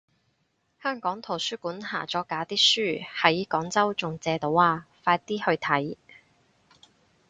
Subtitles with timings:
[0.81, 5.95] 香港圖書館下咗架啲書喺廣州仲借到啊，快啲去睇